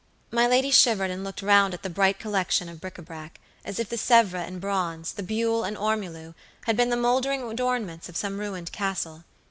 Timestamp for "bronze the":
4.59-5.21